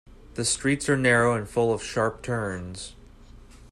The 0.33 0.45
streets 0.45 0.89
are 0.89 0.97
narrow 0.97 1.35
and 1.35 1.47
full 1.47 1.71
of 1.71 1.83
sharp 1.83 2.23
turns. 2.23 2.95